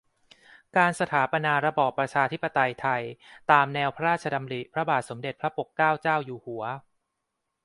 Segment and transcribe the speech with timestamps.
[0.77, 3.01] การสถาปนาระบอบประชาธิปไตยไทย
[3.51, 6.63] ตามแนวพระราชดำริของพระบาทสมเด็จพระปกเกล้าเจ้าอยู่หัว